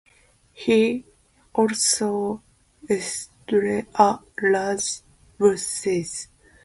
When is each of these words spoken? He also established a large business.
He 0.53 1.05
also 1.53 2.41
established 2.89 3.87
a 3.93 4.17
large 4.41 5.01
business. 5.37 6.27